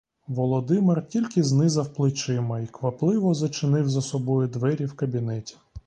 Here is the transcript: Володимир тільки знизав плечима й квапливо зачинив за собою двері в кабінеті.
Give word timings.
Володимир 0.27 1.07
тільки 1.07 1.43
знизав 1.43 1.93
плечима 1.93 2.59
й 2.59 2.67
квапливо 2.67 3.33
зачинив 3.33 3.89
за 3.89 4.01
собою 4.01 4.47
двері 4.47 4.85
в 4.85 4.93
кабінеті. 4.93 5.57